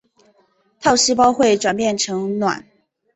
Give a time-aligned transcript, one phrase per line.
[0.81, 2.65] 套细胞会转变成卵。